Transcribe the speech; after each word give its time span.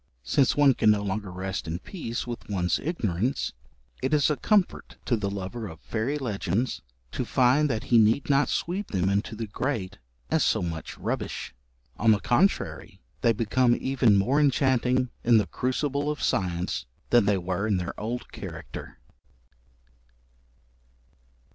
Since 0.23 0.55
one 0.57 0.73
can 0.73 0.89
no 0.89 1.03
longer 1.03 1.29
rest 1.31 1.67
in 1.67 1.77
peace 1.77 2.25
with 2.25 2.49
one's 2.49 2.79
ignorance, 2.79 3.53
it 4.01 4.15
is 4.15 4.31
a 4.31 4.35
comfort 4.35 4.97
to 5.05 5.15
the 5.15 5.29
lover 5.29 5.67
of 5.67 5.79
fairy 5.79 6.17
legends 6.17 6.81
to 7.11 7.23
find 7.23 7.69
that 7.69 7.83
he 7.93 7.99
need 7.99 8.27
not 8.27 8.49
sweep 8.49 8.87
them 8.87 9.09
into 9.09 9.35
the 9.35 9.45
grate 9.45 9.99
as 10.31 10.43
so 10.43 10.63
much 10.63 10.97
rubbish; 10.97 11.53
on 11.97 12.09
the 12.13 12.19
contrary 12.19 12.99
they 13.21 13.31
become 13.31 13.77
even 13.79 14.15
more 14.17 14.39
enchanting 14.39 15.11
in 15.23 15.37
the 15.37 15.45
crucible 15.45 16.09
of 16.09 16.19
science 16.19 16.87
than 17.11 17.25
they 17.27 17.37
were 17.37 17.67
in 17.67 17.77
their 17.77 17.93
old 17.99 18.31
character. 18.31 18.97